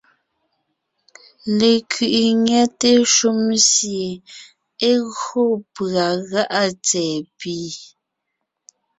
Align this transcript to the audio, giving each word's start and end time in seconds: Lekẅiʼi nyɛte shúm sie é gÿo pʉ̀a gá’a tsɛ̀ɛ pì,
Lekẅiʼi 1.59 2.23
nyɛte 2.45 2.89
shúm 3.15 3.41
sie 3.71 4.09
é 4.89 4.91
gÿo 5.17 5.43
pʉ̀a 5.73 6.07
gá’a 6.29 6.63
tsɛ̀ɛ 6.85 7.17
pì, 7.37 7.55